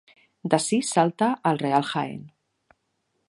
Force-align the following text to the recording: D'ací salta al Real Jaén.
D'ací 0.53 0.79
salta 0.91 1.29
al 1.51 1.61
Real 1.65 1.87
Jaén. 1.91 2.23